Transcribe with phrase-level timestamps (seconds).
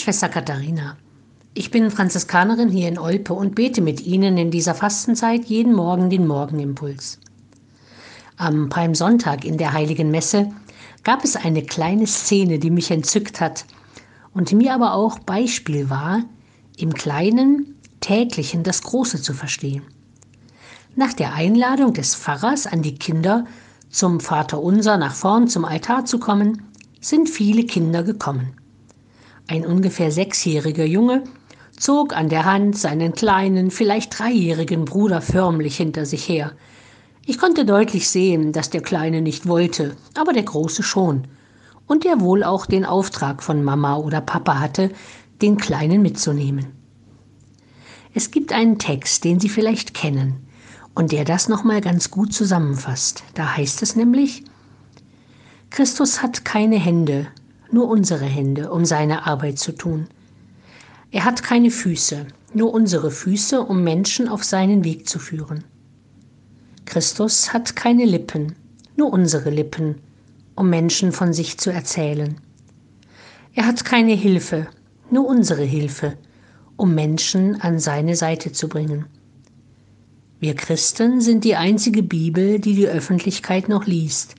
[0.00, 0.96] Schwester Katharina.
[1.52, 6.08] Ich bin Franziskanerin hier in Olpe und bete mit Ihnen in dieser Fastenzeit jeden Morgen
[6.08, 7.18] den Morgenimpuls.
[8.38, 10.50] Am Palmsonntag in der Heiligen Messe
[11.04, 13.66] gab es eine kleine Szene, die mich entzückt hat
[14.32, 16.22] und mir aber auch Beispiel war,
[16.78, 19.82] im Kleinen, Täglichen das Große zu verstehen.
[20.96, 23.44] Nach der Einladung des Pfarrers an die Kinder,
[23.90, 26.62] zum Vaterunser nach vorn zum Altar zu kommen,
[27.02, 28.54] sind viele Kinder gekommen.
[29.50, 31.24] Ein ungefähr sechsjähriger Junge
[31.76, 36.52] zog an der Hand seinen kleinen, vielleicht dreijährigen Bruder förmlich hinter sich her.
[37.26, 41.26] Ich konnte deutlich sehen, dass der Kleine nicht wollte, aber der Große schon.
[41.88, 44.92] Und der wohl auch den Auftrag von Mama oder Papa hatte,
[45.42, 46.66] den Kleinen mitzunehmen.
[48.14, 50.46] Es gibt einen Text, den Sie vielleicht kennen
[50.94, 53.24] und der das nochmal ganz gut zusammenfasst.
[53.34, 54.44] Da heißt es nämlich,
[55.70, 57.26] Christus hat keine Hände,
[57.72, 60.08] nur unsere Hände, um seine Arbeit zu tun.
[61.10, 65.64] Er hat keine Füße, nur unsere Füße, um Menschen auf seinen Weg zu führen.
[66.84, 68.54] Christus hat keine Lippen,
[68.96, 69.96] nur unsere Lippen,
[70.54, 72.36] um Menschen von sich zu erzählen.
[73.54, 74.68] Er hat keine Hilfe,
[75.10, 76.16] nur unsere Hilfe,
[76.76, 79.06] um Menschen an seine Seite zu bringen.
[80.38, 84.36] Wir Christen sind die einzige Bibel, die die Öffentlichkeit noch liest.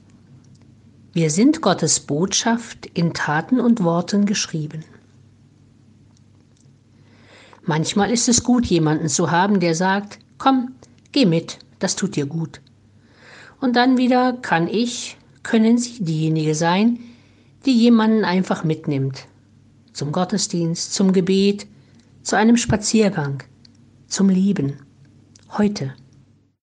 [1.13, 4.85] Wir sind Gottes Botschaft in Taten und Worten geschrieben.
[7.63, 10.71] Manchmal ist es gut, jemanden zu haben, der sagt, komm,
[11.11, 12.61] geh mit, das tut dir gut.
[13.59, 16.99] Und dann wieder kann ich, können Sie diejenige sein,
[17.65, 19.27] die jemanden einfach mitnimmt.
[19.91, 21.67] Zum Gottesdienst, zum Gebet,
[22.23, 23.43] zu einem Spaziergang,
[24.07, 24.79] zum Lieben.
[25.57, 25.93] Heute.